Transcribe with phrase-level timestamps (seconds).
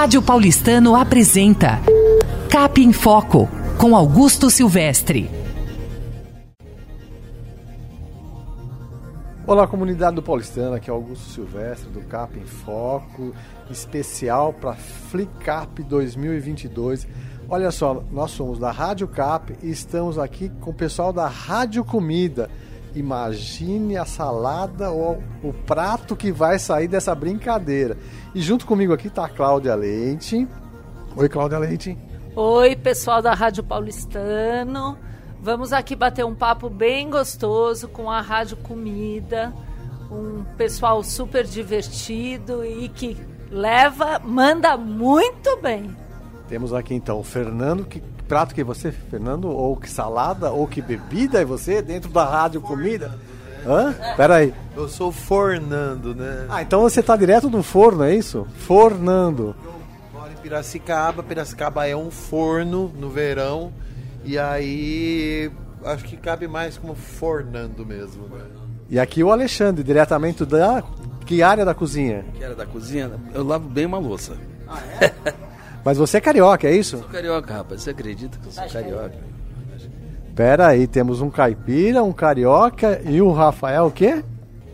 [0.00, 1.80] Rádio Paulistano apresenta
[2.48, 5.28] Cap em Foco, com Augusto Silvestre.
[9.44, 13.34] Olá, comunidade do Paulistano, aqui é Augusto Silvestre do Cap em Foco,
[13.68, 17.08] especial para Flicap 2022.
[17.48, 21.84] Olha só, nós somos da Rádio Cap e estamos aqui com o pessoal da Rádio
[21.84, 22.48] Comida.
[22.98, 27.96] Imagine a salada ou o prato que vai sair dessa brincadeira.
[28.34, 30.48] E junto comigo aqui está a Cláudia Leite.
[31.16, 31.96] Oi, Cláudia Leite.
[32.34, 34.98] Oi, pessoal da Rádio Paulistano.
[35.40, 39.54] Vamos aqui bater um papo bem gostoso com a Rádio Comida.
[40.10, 43.16] Um pessoal super divertido e que
[43.48, 45.96] leva, manda muito bem.
[46.48, 49.48] Temos aqui então o Fernando, que prato que você, Fernando?
[49.48, 50.50] Ou que salada?
[50.50, 53.18] Ou que bebida é você dentro da rádio comida?
[53.66, 53.94] Hã?
[54.16, 54.54] Pera aí.
[54.76, 56.46] Eu sou Fornando, né?
[56.48, 58.46] Ah, então você tá direto do forno, é isso?
[58.58, 59.56] Fornando.
[59.64, 61.22] Eu moro em Piracicaba.
[61.22, 63.72] Piracicaba é um forno no verão.
[64.24, 65.50] E aí
[65.84, 68.44] acho que cabe mais como Fornando mesmo, né?
[68.90, 70.82] E aqui o Alexandre, diretamente da.
[71.26, 72.24] Que área da cozinha?
[72.34, 73.10] Que área da cozinha?
[73.34, 74.34] Eu lavo bem uma louça.
[74.66, 75.12] Ah, é?
[75.84, 76.96] Mas você é carioca, é isso?
[76.96, 77.82] Eu sou carioca, rapaz.
[77.82, 79.14] Você acredita que eu sou carioca?
[80.34, 84.22] Pera aí, temos um caipira, um carioca e o Rafael o quê?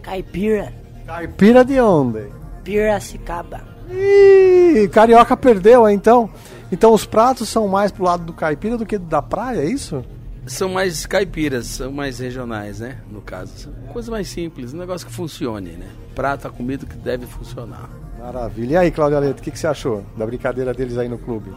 [0.02, 0.72] Caipira.
[1.06, 2.26] Caipira de onde?
[2.62, 3.62] Piracicaba.
[3.90, 6.28] Ih, carioca perdeu, então.
[6.70, 10.04] Então os pratos são mais pro lado do caipira do que da praia, é isso?
[10.46, 12.98] São mais caipiras, são mais regionais, né?
[13.10, 13.56] No caso.
[13.56, 15.88] São coisas mais simples, um negócio que funcione, né?
[16.14, 17.88] Prato, a comida que deve funcionar.
[18.24, 18.72] Maravilha.
[18.72, 21.52] E aí, Cláudia Leite, o que, que você achou da brincadeira deles aí no clube?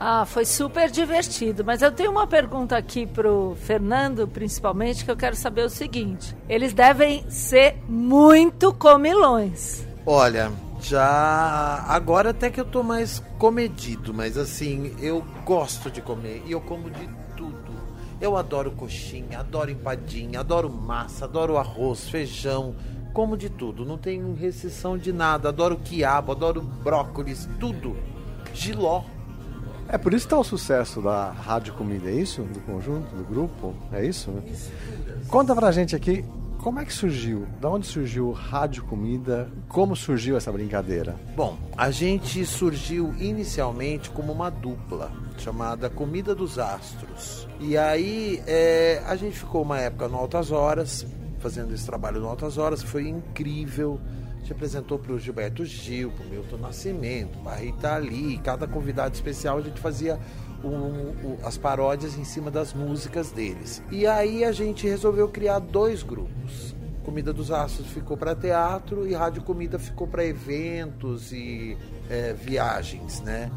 [0.00, 1.62] Ah, foi super divertido.
[1.62, 6.34] Mas eu tenho uma pergunta aqui pro Fernando, principalmente, que eu quero saber o seguinte:
[6.48, 9.84] eles devem ser muito comilões.
[10.06, 10.50] Olha,
[10.80, 16.52] já agora até que eu tô mais comedido, mas assim, eu gosto de comer e
[16.52, 17.74] eu como de tudo.
[18.18, 22.74] Eu adoro coxinha, adoro empadinha, adoro massa, adoro arroz, feijão,
[23.16, 25.48] como de tudo, não tenho restrição de nada.
[25.48, 27.96] Adoro quiabo, adoro brócolis, tudo.
[28.52, 29.04] Giló.
[29.88, 32.42] É por isso que tá o sucesso da Rádio Comida, é isso?
[32.42, 33.72] Do conjunto, do grupo?
[33.90, 34.30] É isso?
[35.28, 36.26] Conta pra gente aqui
[36.58, 37.46] como é que surgiu?
[37.58, 39.48] Da onde surgiu Rádio Comida?
[39.66, 41.16] Como surgiu essa brincadeira?
[41.34, 47.48] Bom, a gente surgiu inicialmente como uma dupla chamada Comida dos Astros.
[47.60, 51.06] E aí é, a gente ficou uma época no Altas Horas,
[51.38, 54.00] fazendo esse trabalho no Altas Horas, foi incrível.
[54.40, 58.66] Gente apresentou para o Gilberto Gil, para o Milton Nascimento, para a Rita Lee, cada
[58.66, 60.20] convidado especial a gente fazia
[60.62, 63.82] um, um, as paródias em cima das músicas deles.
[63.90, 66.74] E aí a gente resolveu criar dois grupos.
[67.04, 71.76] Comida dos Astros ficou para teatro e Rádio Comida ficou para eventos e
[72.10, 73.50] é, viagens, né?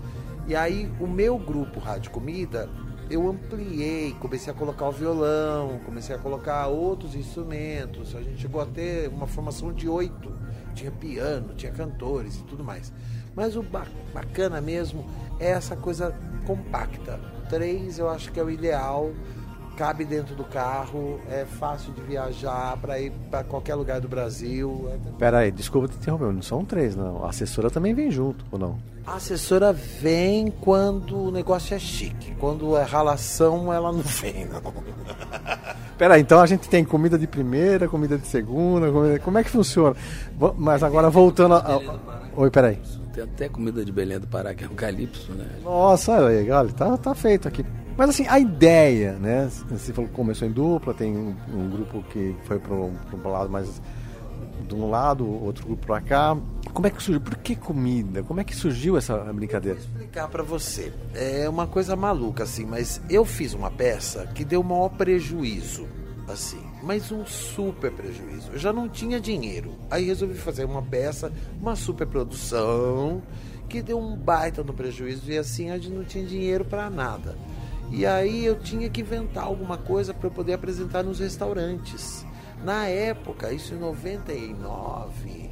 [0.47, 2.69] E aí o meu grupo Rádio Comida
[3.09, 8.15] eu ampliei, comecei a colocar o violão, comecei a colocar outros instrumentos.
[8.15, 10.31] A gente chegou a ter uma formação de oito.
[10.75, 12.93] Tinha piano, tinha cantores e tudo mais.
[13.35, 13.63] Mas o
[14.13, 15.05] bacana mesmo
[15.39, 16.15] é essa coisa
[16.45, 17.19] compacta.
[17.49, 19.11] Três eu acho que é o ideal.
[19.79, 24.89] Cabe dentro do carro, é fácil de viajar para ir para qualquer lugar do Brasil.
[25.17, 27.23] Pera aí, desculpa te interromper, não são três, não.
[27.23, 28.77] A assessora também vem junto, ou não?
[29.07, 32.35] A assessora vem quando o negócio é chique.
[32.35, 34.61] Quando é ralação, ela não vem, não.
[35.97, 39.19] Pera aí, então a gente tem comida de primeira, comida de segunda, comida...
[39.19, 39.95] como é que funciona?
[40.57, 41.79] Mas agora voltando a...
[42.35, 42.81] Oi, peraí.
[43.13, 45.47] Tem até comida de Belém do Pará, que é o calypso, né?
[45.63, 47.65] Nossa, legal, tá, tá feito aqui.
[47.99, 49.51] Mas assim, a ideia, né?
[49.71, 52.93] Você falou que começou em dupla, tem um, um grupo que foi para um
[53.29, 53.81] lado mais
[54.65, 56.37] de um lado, outro grupo para cá.
[56.73, 57.19] Como é que surgiu?
[57.19, 58.23] Por que comida?
[58.23, 59.77] Como é que surgiu essa brincadeira?
[59.77, 60.93] Vou explicar para você.
[61.13, 65.85] É uma coisa maluca assim, mas eu fiz uma peça que deu o maior prejuízo,
[66.25, 68.53] assim, mas um super prejuízo.
[68.53, 69.73] Eu já não tinha dinheiro.
[69.91, 73.21] Aí resolvi fazer uma peça, uma super produção
[73.67, 77.35] que deu um baita no prejuízo e assim a gente não tinha dinheiro para nada.
[77.91, 82.25] E aí eu tinha que inventar alguma coisa para eu poder apresentar nos restaurantes.
[82.63, 85.49] Na época, isso em 99,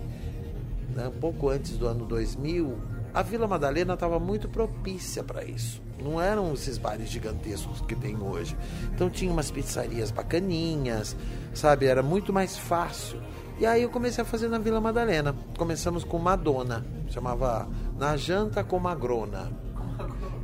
[0.93, 2.77] né, pouco antes do ano 2000,
[3.13, 5.81] a Vila Madalena estava muito propícia para isso.
[6.03, 8.55] Não eram esses bares gigantescos que tem hoje.
[8.93, 11.15] Então tinha umas pizzarias bacaninhas,
[11.55, 11.87] sabe?
[11.87, 13.19] Era muito mais fácil.
[13.59, 15.35] E aí eu comecei a fazer na Vila Madalena.
[15.57, 17.67] Começamos com Madonna, chamava
[17.97, 19.66] Na Janta com Magrona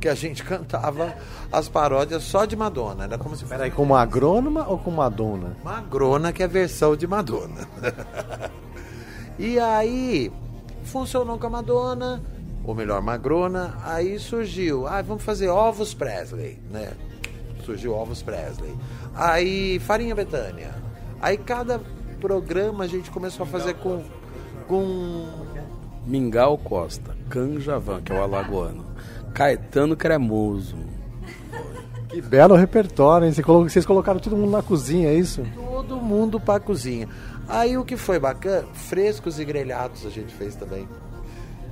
[0.04, 1.14] que a gente cantava
[1.50, 3.04] as paródias só de Madonna.
[3.04, 5.56] Era como se Peraí, com uma agrônoma ou com Madonna?
[5.64, 7.66] Magrona, que é a versão de Madonna.
[9.38, 10.30] e aí,
[10.82, 12.22] funcionou com a Madonna.
[12.62, 13.78] ou melhor, magrona.
[13.82, 16.92] Aí surgiu, ah, vamos fazer ovos Presley, né?
[17.64, 18.74] Surgiu ovos Presley.
[19.14, 20.74] Aí farinha Betânia.
[21.18, 21.80] Aí cada
[22.20, 24.02] programa a gente começou a fazer com
[24.68, 25.26] com
[26.06, 28.84] Mingau Costa, Canjavan, que é o alagoano,
[29.34, 30.76] Caetano Cremoso.
[32.08, 33.32] Que belo repertório, hein?
[33.32, 35.42] Vocês colocaram todo mundo na cozinha, é isso?
[35.84, 37.08] todo mundo pra cozinha.
[37.46, 40.88] Aí o que foi bacana, frescos e grelhados a gente fez também.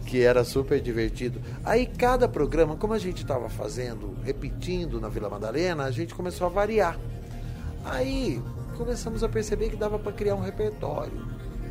[0.04, 1.40] Que era super divertido.
[1.64, 6.46] Aí cada programa, como a gente estava fazendo, repetindo na Vila Madalena, a gente começou
[6.46, 6.98] a variar.
[7.84, 8.42] Aí
[8.76, 11.24] começamos a perceber que dava para criar um repertório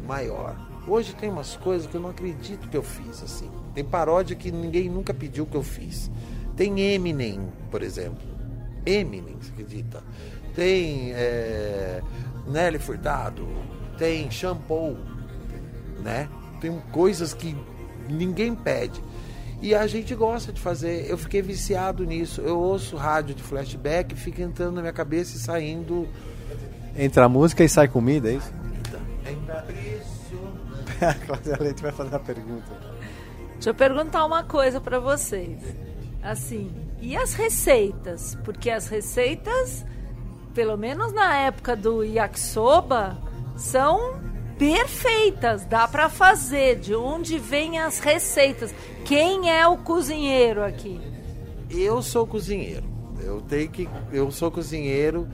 [0.07, 0.55] maior.
[0.88, 3.49] Hoje tem umas coisas que eu não acredito que eu fiz assim.
[3.73, 6.12] Tem paródia que ninguém nunca pediu que eu fiz.
[6.56, 8.21] Tem Eminem, por exemplo.
[8.85, 10.03] Eminem, você acredita?
[10.56, 12.01] Tem é,
[12.47, 13.47] Nelly Furtado,
[13.97, 14.97] tem Shampoo,
[16.03, 16.27] né?
[16.59, 17.56] Tem coisas que
[18.09, 19.01] ninguém pede.
[19.62, 21.09] E a gente gosta de fazer.
[21.09, 22.41] Eu fiquei viciado nisso.
[22.41, 26.07] Eu ouço rádio de flashback, fica entrando na minha cabeça e saindo.
[26.97, 28.51] Entra a música e sai comida, é isso?
[29.24, 30.21] É impressionante.
[31.01, 32.90] A Cláudia Leite vai fazer a pergunta.
[33.62, 35.60] Deixa eu perguntar uma coisa pra vocês.
[36.24, 38.36] Assim, e as receitas?
[38.44, 39.86] Porque as receitas,
[40.52, 43.22] pelo menos na época do yakisoba,
[43.56, 44.19] são
[44.58, 45.63] perfeitas.
[45.63, 46.80] Dá pra fazer.
[46.80, 48.74] De onde vêm as receitas?
[49.06, 51.00] Quem é o cozinheiro aqui?
[51.69, 52.90] Eu sou cozinheiro.
[53.19, 53.88] Eu tenho que.
[54.12, 55.28] Eu sou cozinheiro.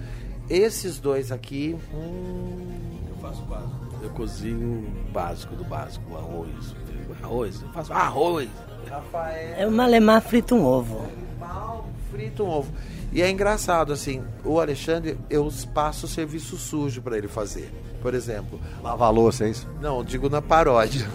[0.50, 1.78] Esses dois aqui.
[1.94, 3.77] hum, Eu faço básico.
[4.02, 6.76] Eu cozinho básico do básico, arroz.
[7.24, 8.50] Arroz, eu faço arroz.
[8.90, 9.56] Rafael.
[9.58, 11.06] É o Malemar frita um ovo.
[11.40, 12.72] mal frita um ovo.
[13.12, 17.72] E é engraçado, assim, o Alexandre, eu passo serviço sujo para ele fazer.
[18.02, 19.68] Por exemplo, Lavar louça, é isso?
[19.82, 21.08] não, digo na paródia.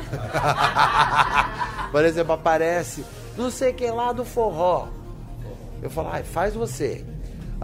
[1.93, 3.05] Por exemplo, aparece
[3.37, 4.88] não sei quem lá do forró.
[5.81, 7.05] Eu falo, ai, faz você.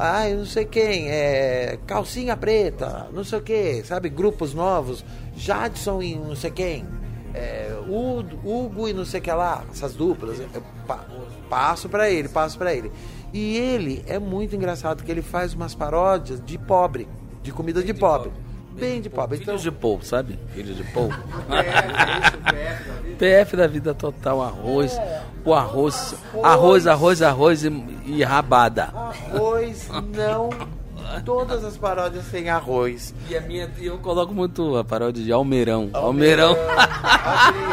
[0.01, 4.09] Ai, não sei quem, é, calcinha preta, não sei o que, sabe?
[4.09, 5.05] Grupos novos,
[5.37, 6.87] Jadson e não sei quem,
[7.35, 10.39] é, Hugo, e não sei o que lá, essas duplas.
[10.39, 11.05] Eu pa-
[11.51, 12.93] passo pra ele, passo pra ele.
[13.33, 17.09] E ele é muito engraçado, que ele faz umas paródias de pobre,
[17.43, 18.31] de comida de pobre.
[18.79, 19.39] Bem de pobre.
[19.39, 20.39] Então, Filhos de polvo, sabe?
[20.55, 21.19] Filhos de polvo.
[23.19, 24.97] PF da vida total, arroz.
[25.55, 27.69] Arroz, arroz, arroz, arroz e,
[28.07, 28.85] e rabada.
[28.95, 30.51] arroz não.
[31.25, 33.15] Todas as paródias têm arroz.
[33.31, 35.89] E a minha, eu coloco muito a paródia de Almeirão.
[35.95, 36.55] Almeirão.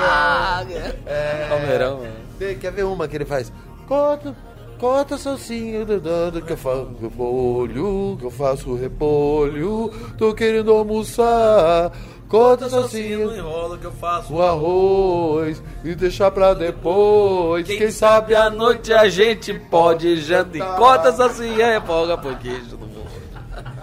[0.06, 0.95] Adriano.
[1.06, 2.00] É, Almeirão.
[2.39, 3.51] Tem- Quer ver uma que ele faz?
[3.88, 4.36] Conta,
[4.80, 11.92] conta salsinha do dando que eu faço repolho, que eu faço repolho, tô querendo almoçar.
[12.27, 14.33] Conta salsinha enrolo que eu faço.
[14.33, 17.68] o arroz e deixar pra depois.
[17.68, 20.75] Quem, sabe à noite a gente pode jantar.
[20.75, 22.95] Corta essa assim, é folga por queijo do morro.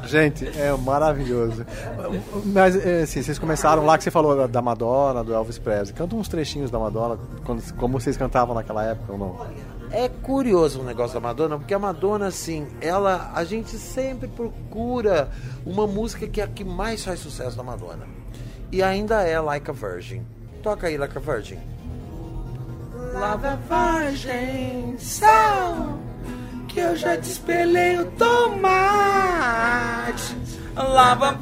[0.04, 1.64] Gente, é maravilhoso.
[2.44, 5.94] Mas, é, assim, vocês começaram lá que você falou da- da Madonna, do Elvis Presley.
[5.94, 9.46] Canta uns trechinhos da Madonna, quando, como vocês cantavam naquela época ou não?
[9.92, 13.30] É curioso o negócio da Madonna, porque a Madonna, assim, ela.
[13.34, 15.30] A gente sempre procura
[15.64, 18.04] uma música que é a que mais faz sucesso da Madonna.
[18.72, 20.24] E ainda é Like a Virgin.
[20.62, 21.58] Toca aí, Like a Virgin.
[23.12, 25.98] Lava Virgem, sal,
[26.66, 28.34] que eu já despelei o tomate.
[30.74, 31.38] Lava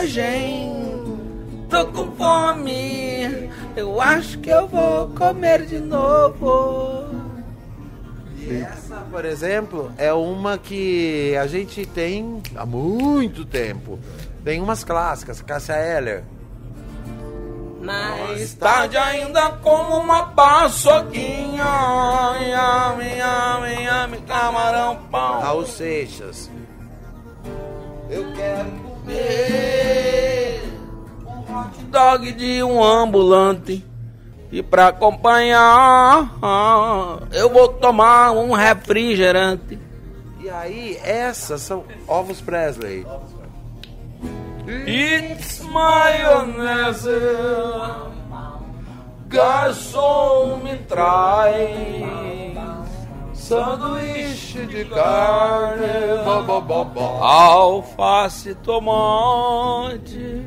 [0.00, 0.72] Virgem,
[1.68, 7.04] tô com fome, eu acho que eu vou comer de novo.
[8.38, 13.98] E essa, por exemplo, é uma que a gente tem há muito tempo.
[14.46, 16.22] Tem umas clássicas, Cássia Eller.
[17.82, 21.64] Mas tarde ainda como uma paçoquinha.
[22.40, 25.40] Yami, yami, yami, camarão, pão.
[25.40, 26.48] Raul Seixas.
[28.08, 30.62] Eu quero comer.
[31.50, 33.84] hot dog de um ambulante.
[34.52, 36.30] E pra acompanhar,
[37.32, 39.76] eu vou tomar um refrigerante.
[40.40, 43.04] E aí, essas são ovos Presley.
[44.66, 47.10] It's maionese.
[49.28, 52.36] Garçom me traz
[53.46, 55.86] sanduíche de carne,
[57.20, 60.42] alface, tomate.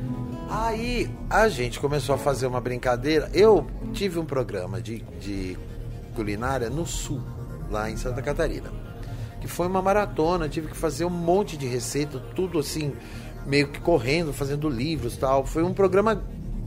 [0.49, 3.29] Aí a gente começou a fazer uma brincadeira.
[3.33, 5.57] Eu tive um programa de, de
[6.13, 7.21] culinária no sul,
[7.71, 8.69] lá em Santa Catarina.
[9.39, 12.93] Que foi uma maratona, tive que fazer um monte de receita, tudo assim,
[13.49, 15.45] meio que correndo, fazendo livros tal.
[15.45, 16.21] Foi um programa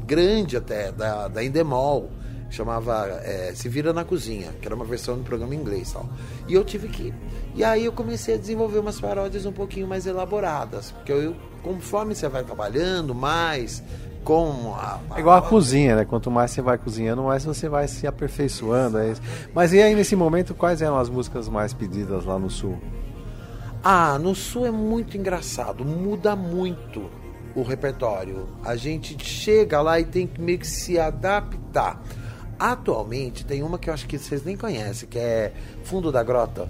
[0.04, 2.10] grande até, da, da Endemol.
[2.50, 5.92] que chamava é, Se Vira na Cozinha, que era uma versão do programa em inglês
[5.92, 6.08] tal.
[6.48, 7.14] E eu tive que.
[7.54, 12.14] E aí eu comecei a desenvolver umas paródias um pouquinho mais elaboradas, porque eu, conforme
[12.14, 13.82] você vai trabalhando mais
[14.24, 14.98] com a.
[15.16, 16.04] É igual a cozinha, né?
[16.04, 18.98] Quanto mais você vai cozinhando, mais você vai se aperfeiçoando.
[18.98, 19.22] É isso.
[19.54, 22.78] Mas e aí, nesse momento, quais eram as músicas mais pedidas lá no Sul?
[23.82, 27.10] Ah, no Sul é muito engraçado, muda muito
[27.54, 28.48] o repertório.
[28.64, 32.00] A gente chega lá e tem que meio que se adaptar.
[32.58, 36.68] Atualmente tem uma que eu acho que vocês nem conhecem, que é Fundo da Grota.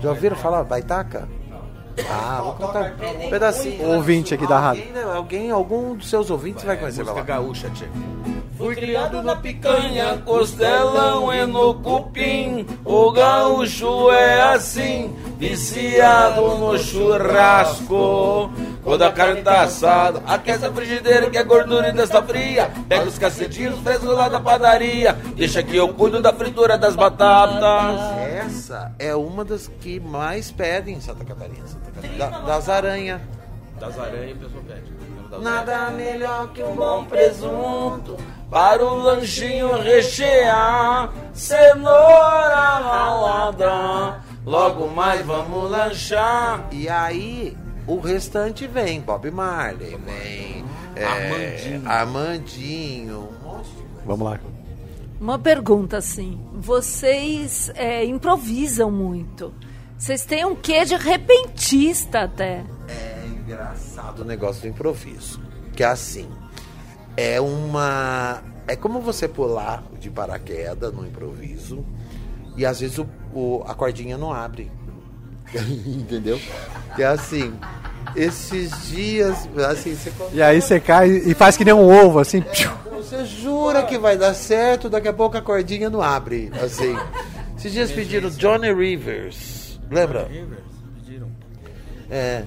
[0.00, 0.62] Já ouviram falar?
[0.64, 1.26] Baitaca?
[2.10, 2.94] Ah, vou contar
[3.26, 3.86] um pedacinho.
[3.94, 4.82] Ouvinte aqui da rádio.
[4.82, 7.00] Alguém, né, alguém, algum dos seus ouvintes vai conhecer.
[7.00, 7.86] Música vai gaúcha, tchê.
[8.56, 12.66] Fui criado na picanha, costelão e no cupim.
[12.84, 18.50] O gaúcho é assim, viciado no churrasco.
[18.84, 22.70] Quando a carne tá assada, aquece a frigideira que é gordura e desta fria.
[22.88, 25.12] Pega os cacetinhos frescos lá da padaria.
[25.34, 28.00] Deixa que eu cuido da fritura das batatas.
[28.46, 31.66] Essa é uma das que mais pedem em Santa Catarina.
[31.66, 32.18] Santa Catarina.
[32.30, 33.20] Da- das aranhas.
[33.80, 34.92] Das aranhas, o pessoal pede.
[35.42, 38.16] Nada melhor que um bom presunto
[38.50, 41.08] para o lanchinho rechear.
[41.32, 46.68] Cenoura ralada, logo mais vamos lanchar.
[46.72, 47.56] E aí,
[47.86, 49.00] o restante vem.
[49.00, 50.64] Bob Marley, vem.
[50.94, 51.88] é, Armandinho.
[51.88, 53.18] Armandinho.
[53.18, 54.02] Um monte de coisa.
[54.06, 54.40] Vamos lá.
[55.20, 59.52] Uma pergunta assim: vocês é, improvisam muito.
[59.96, 62.64] Vocês têm um quê de repentista até.
[62.88, 65.40] É engraçado o negócio do improviso.
[65.74, 66.28] Que é assim.
[67.16, 68.42] É uma.
[68.66, 71.84] É como você pular de paraquedas no improviso.
[72.56, 74.70] E às vezes o, o- a cordinha não abre.
[75.86, 76.40] Entendeu?
[76.94, 77.52] Que é assim.
[78.16, 82.42] Esses dias, assim, você E aí você cai e faz que nem um ovo, assim.
[82.42, 82.70] piu.
[82.96, 86.96] Você jura que vai dar certo, daqui a pouco a cordinha não abre, assim.
[87.56, 90.28] Esses dias pediram Johnny Rivers, lembra?
[92.10, 92.44] É.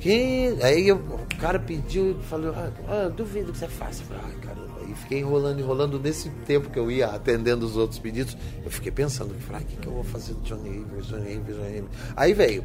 [0.00, 4.02] Que, aí eu- o cara pediu e falou, ah, ah, duvido que você faça.
[4.02, 4.75] Eu falei, ai caramba.
[4.96, 6.00] E fiquei enrolando, enrolando.
[6.00, 9.76] Nesse tempo que eu ia atendendo os outros pedidos, eu fiquei pensando, ah, o que,
[9.76, 11.90] que eu vou fazer do Johnny Rivers, Johnny Rivers, Johnny Rivers.
[12.16, 12.64] Aí veio.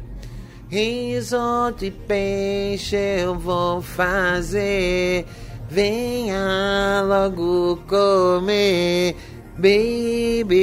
[0.68, 5.26] Risoto de peixe eu vou fazer.
[5.68, 9.14] Venha logo comer,
[9.56, 10.56] baby.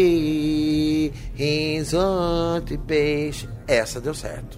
[1.36, 3.48] Risoto de peixe.
[3.68, 4.58] Essa deu certo.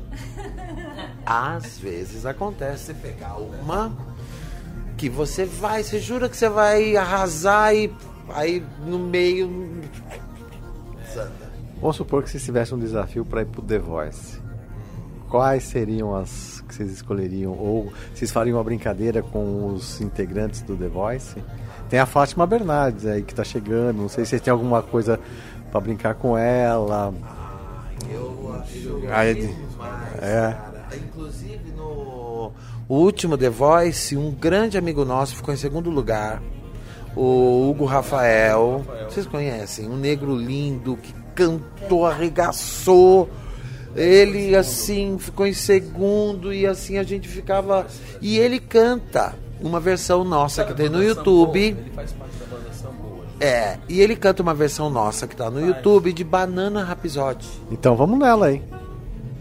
[1.25, 3.89] Às vezes acontece pegar uma
[5.01, 7.91] que você vai, você jura que você vai arrasar e
[8.29, 9.49] aí no meio.
[11.11, 11.51] Santa.
[11.81, 14.39] Vamos supor que vocês tivessem um desafio para ir pro The Voice.
[15.27, 17.51] Quais seriam as que vocês escolheriam?
[17.51, 21.43] Ou vocês fariam uma brincadeira com os integrantes do The Voice?
[21.89, 24.03] Tem a Fátima Bernardes aí que tá chegando.
[24.03, 25.19] Não sei se vocês têm alguma coisa
[25.71, 27.11] para brincar com ela.
[28.07, 30.51] Eu acho Aí, demais, é.
[30.51, 30.87] cara.
[30.95, 31.70] Inclusive
[32.91, 36.43] o último The Voice, um grande amigo nosso ficou em segundo lugar.
[37.15, 38.85] O Hugo Rafael.
[39.09, 39.87] Vocês conhecem?
[39.87, 43.29] Um negro lindo que cantou, arregaçou.
[43.95, 47.87] Ele assim ficou em segundo e assim a gente ficava.
[48.21, 51.61] E ele canta uma versão nossa que tem no YouTube.
[51.61, 53.25] Ele faz parte da banda Samboa.
[53.39, 57.47] É, e ele canta uma versão nossa que tá no YouTube de Banana Rhapsody.
[57.71, 58.61] Então vamos nela aí.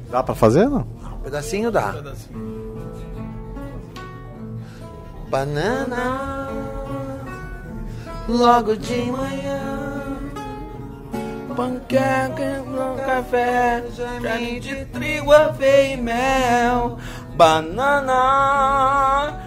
[0.08, 0.86] Dá para fazer não?
[1.18, 1.96] Um pedacinho dá.
[5.30, 6.48] Banana,
[8.28, 9.60] logo de manhã.
[11.56, 12.64] Panqueca,
[13.06, 13.84] café,
[14.20, 16.98] carne de trigo, aveia e mel.
[17.36, 18.12] Banana,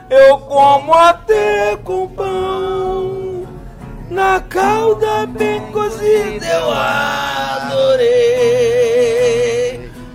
[0.10, 3.46] eu como até com pão.
[4.10, 8.13] Na calda bem cozida eu adorei.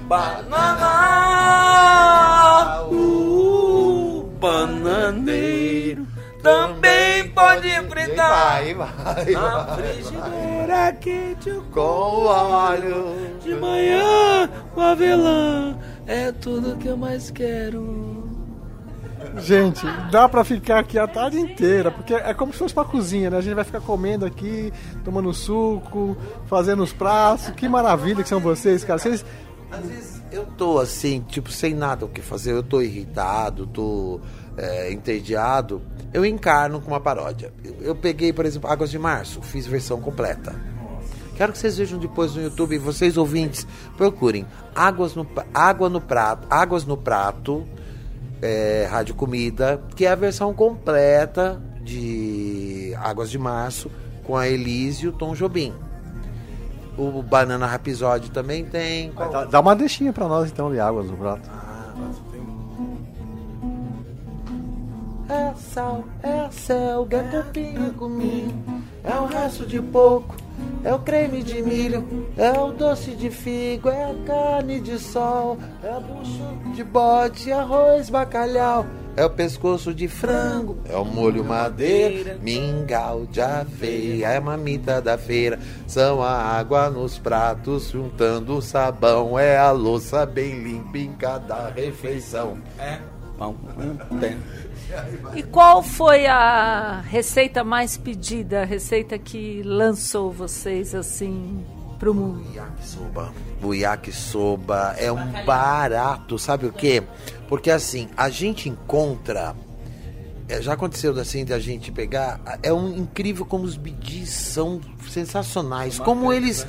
[0.06, 0.87] Banana,
[8.08, 8.30] pode fritar.
[8.30, 9.76] Vai, vai, Na vai.
[9.76, 11.80] frigideira quente eu Com
[12.26, 13.38] óleo.
[13.42, 18.26] de manhã, o avelã é tudo que eu mais quero.
[19.38, 23.30] Gente, dá pra ficar aqui a tarde inteira, porque é como se fosse pra cozinha,
[23.30, 23.36] né?
[23.38, 24.72] A gente vai ficar comendo aqui,
[25.04, 27.50] tomando suco, fazendo os pratos.
[27.50, 28.98] Que maravilha que são vocês, cara.
[28.98, 29.24] Vocês
[29.70, 34.20] Às vezes eu tô assim, tipo, sem nada o que fazer, eu tô irritado, tô
[34.56, 37.52] é, entediado, eu encarno com uma paródia.
[37.80, 40.54] Eu, peguei, por exemplo, Águas de Março, fiz versão completa.
[41.36, 46.46] Quero que vocês vejam depois no YouTube, vocês ouvintes, procurem Águas no, Água no Prato,
[46.50, 47.64] Águas no Prato,
[48.42, 53.90] é, Rádio Comida, que é a versão completa de Águas de Março,
[54.24, 55.72] com a Elise e o Tom Jobim.
[56.96, 59.12] O Banana Rhapsody também tem.
[59.12, 61.48] Dá, dá uma deixinha pra nós então de água no prato.
[65.28, 68.52] É sal, é céu, gatopinha comigo.
[69.04, 70.34] É o resto de pouco,
[70.82, 72.06] é o creme de milho,
[72.36, 77.52] é o doce de figo, é a carne de sol, é o bucho de bode,
[77.52, 78.86] arroz, bacalhau.
[79.16, 85.18] É o pescoço de frango, é o molho madeira, mingau de aveia, é mamita da
[85.18, 85.58] feira.
[85.86, 91.68] São a água nos pratos, juntando o sabão, é a louça bem limpa em cada
[91.68, 92.58] refeição.
[93.36, 93.56] Pão,
[94.20, 94.36] tem.
[95.34, 101.64] E qual foi a receita mais pedida, a receita que lançou vocês assim
[101.98, 102.44] pro mundo?
[102.54, 103.32] Yakisoba.
[103.62, 107.02] O yakisoba é um barato, sabe o quê?
[107.48, 109.54] Porque assim, a gente encontra.
[110.48, 112.40] é, já aconteceu assim da gente pegar.
[112.62, 115.98] É um incrível como os bidis são sensacionais.
[115.98, 116.66] Como eles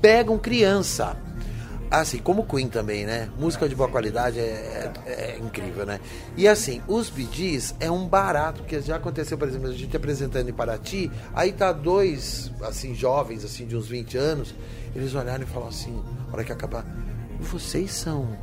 [0.00, 1.16] pegam criança.
[1.94, 3.28] Assim, como Queen também, né?
[3.38, 6.00] Música de boa qualidade é, é- é incrível, né?
[6.36, 10.48] E assim, os bidis é um barato, porque já aconteceu, por exemplo, a gente apresentando
[10.48, 14.54] em Paraty, aí tá dois, assim, jovens, assim, de uns 20 anos,
[14.96, 15.92] eles olharam e falaram assim,
[16.28, 16.86] na hora que acabar,
[17.38, 18.38] vocês são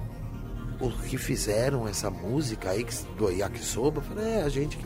[0.79, 3.97] os que fizeram essa música aí que- do Yakisoba?
[3.97, 4.85] Eu falei, é, a gente que.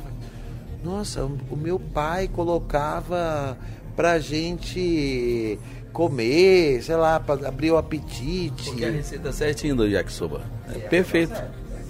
[0.81, 3.57] Nossa, o meu pai colocava
[3.95, 5.59] pra gente
[5.93, 8.69] comer, sei lá, pra abrir o apetite.
[8.71, 10.41] Porque a receita certinho do yakisoba.
[10.75, 11.39] É perfeito.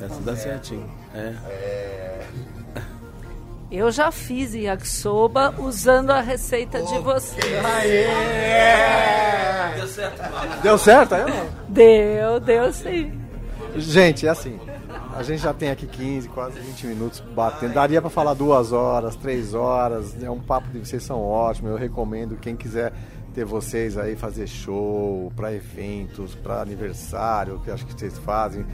[0.01, 0.86] Essa dá certinho.
[1.15, 1.33] É.
[3.72, 7.43] Eu já fiz yakisoba usando a receita de vocês.
[9.75, 10.62] Deu certo.
[10.62, 11.50] Deu certo não?
[11.69, 13.19] Deu, deu sim.
[13.75, 14.60] Gente, é assim.
[15.15, 17.74] A gente já tem aqui 15, quase 20 minutos batendo.
[17.74, 20.22] Daria pra falar duas horas, três horas.
[20.22, 21.72] É um papo de vocês são ótimos.
[21.72, 22.93] Eu recomendo quem quiser
[23.33, 28.65] ter vocês aí fazer show, pra eventos, pra aniversário, que acho que vocês fazem.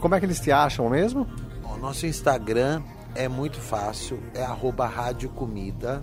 [0.00, 1.26] Como é que eles te acham mesmo?
[1.62, 2.82] O nosso Instagram
[3.14, 6.02] é muito fácil, é arroba Rádio Comida.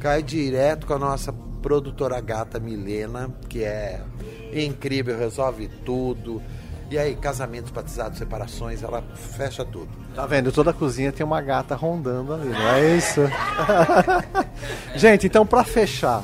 [0.00, 4.00] Cai direto com a nossa produtora gata Milena, que é
[4.52, 6.42] incrível, resolve tudo.
[6.90, 9.02] E aí, casamentos, batizados, separações, ela
[9.36, 9.88] fecha tudo.
[10.14, 10.52] Tá vendo?
[10.52, 13.22] Toda a cozinha tem uma gata rondando ali, não é isso?
[14.94, 16.22] Gente, então pra fechar,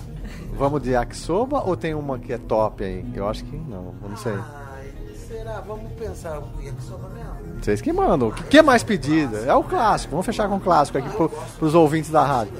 [0.60, 3.04] vamos de yakisoba ou tem uma que é top aí?
[3.14, 4.34] Eu acho que não, eu não sei.
[4.34, 4.92] Ai,
[5.26, 5.60] será?
[5.62, 7.62] Vamos pensar o yakisoba mesmo?
[7.62, 8.28] Vocês que mandam.
[8.28, 9.36] O que que é mais pedido?
[9.38, 10.10] É o clássico.
[10.10, 12.52] Vamos fechar com o clássico aqui pro, pros ouvintes da rádio.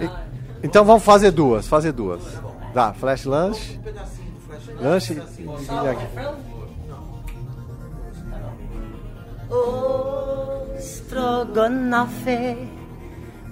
[0.00, 0.10] E-
[0.62, 2.20] então vamos fazer duas, fazer duas.
[2.74, 3.80] Tá, flash lunch.
[4.80, 6.06] Lanche e, e aqui.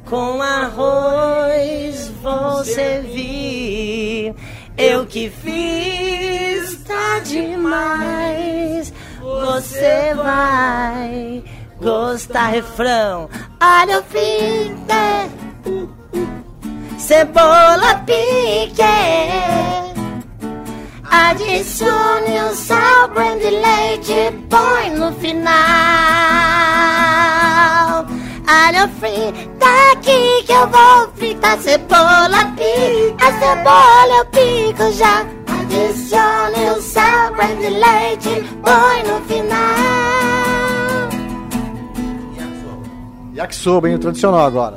[0.09, 4.35] Com arroz vou servir.
[4.77, 8.93] Eu que fiz tá demais.
[9.21, 11.45] Você vai
[11.81, 13.29] gostar, refrão.
[13.61, 15.31] Olha o finte,
[16.99, 18.83] cebola pique.
[21.11, 25.49] Adicione o sal, brandy, leite, põe no final.
[28.47, 29.48] Alho frito,
[29.93, 33.27] aqui que eu vou fritar cebola, pica.
[33.27, 35.27] A cebola eu pico já.
[35.61, 39.59] Adicione o sal, brandy, leite, põe no final.
[43.35, 43.95] Yakisoba, hein?
[43.97, 44.77] O tradicional agora.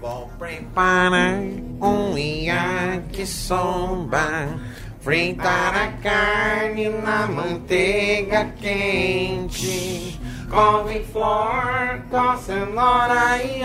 [0.00, 1.40] Vou preparar
[1.80, 3.50] um yakisoba
[5.00, 10.19] Fritar a carne na manteiga quente
[10.50, 13.62] Couve-flor com cenoura e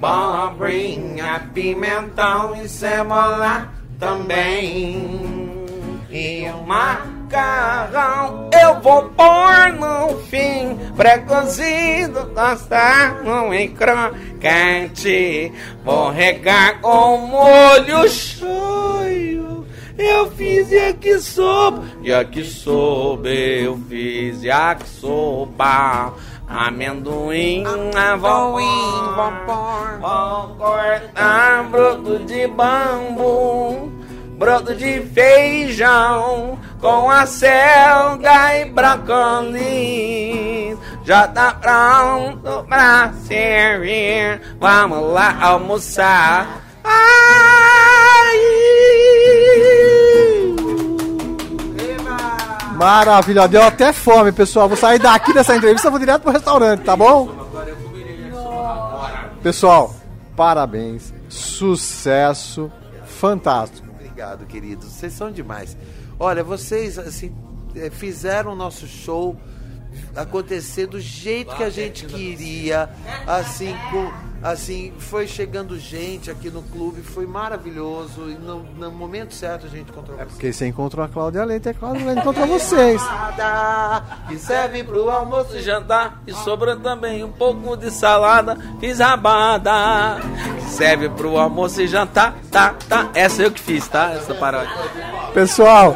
[0.00, 3.68] abobrinha Pimentão e cebola
[4.00, 5.64] também
[6.10, 10.76] E o macarrão eu vou pôr no fim.
[10.96, 15.52] Pré-cozido, tostado e crocante
[15.84, 18.08] Vou regar com molho.
[18.08, 18.95] shoyu
[19.98, 26.12] Eu fiz yakisoba Yakisoba eu fiz yakisoba
[26.48, 27.64] Amendoim,
[27.96, 29.00] avoim,
[30.00, 33.96] vou cortar broto de bambu
[34.36, 39.66] broto de feijão com a selga e brócolis.
[41.04, 44.40] Já tá pronto pra servir.
[44.60, 46.60] Vamos lá almoçar.
[46.84, 47.55] Ai!
[52.76, 54.68] Maravilha, deu até fome, pessoal.
[54.68, 57.28] Vou sair daqui dessa entrevista e vou direto pro restaurante, tá bom?
[59.42, 59.94] Pessoal,
[60.36, 62.70] parabéns, sucesso,
[63.04, 63.88] fantástico.
[63.94, 64.86] Obrigado, queridos.
[64.86, 65.76] Vocês são demais.
[66.18, 67.34] Olha, vocês assim
[67.74, 69.36] eh, fizeram o nosso show
[70.14, 72.90] acontecer do jeito que a gente queria,
[73.26, 74.10] assim com
[74.42, 79.68] assim foi chegando gente aqui no clube, foi maravilhoso e no, no momento certo a
[79.68, 80.32] gente encontrou É vocês.
[80.32, 83.02] porque você encontrou a Cláudia Leite, é a Cláudia Leite encontrou vocês.
[84.28, 90.16] Que serve pro almoço e jantar E sobra também um pouco de salada Fiz rabada
[90.68, 94.12] Serve pro almoço e jantar Tá, tá, essa eu que fiz, tá?
[94.12, 94.70] Essa paródia
[95.34, 95.94] Pessoal,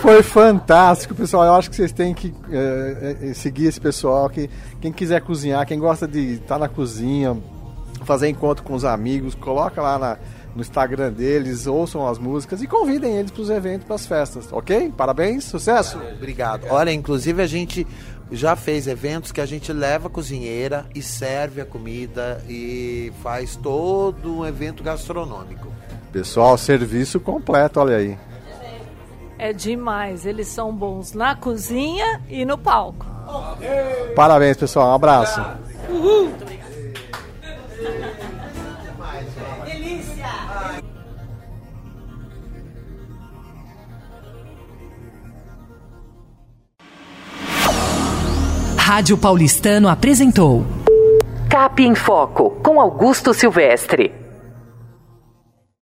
[0.00, 1.44] foi fantástico, pessoal.
[1.44, 4.30] Eu acho que vocês têm que eh, eh, seguir esse pessoal.
[4.30, 4.48] Que,
[4.80, 7.36] quem quiser cozinhar, quem gosta de estar na cozinha,
[8.04, 10.18] fazer encontro com os amigos, coloca lá na-
[10.54, 14.48] no Instagram deles, ouçam as músicas e convidem eles para os eventos, para as festas,
[14.52, 14.92] ok?
[14.96, 15.98] Parabéns, sucesso!
[16.16, 16.66] Obrigado.
[16.70, 17.86] Olha, inclusive a gente
[18.32, 23.54] já fez eventos que a gente leva a cozinheira e serve a comida e faz
[23.56, 25.68] todo um evento gastronômico.
[26.12, 28.18] Pessoal, serviço completo, olha aí.
[29.38, 30.26] É demais.
[30.26, 33.06] Eles são bons na cozinha e no palco.
[34.16, 34.90] Parabéns, pessoal.
[34.90, 35.40] Um abraço.
[48.90, 50.66] Rádio Paulistano apresentou
[51.48, 54.19] Cap em Foco com Augusto Silvestre.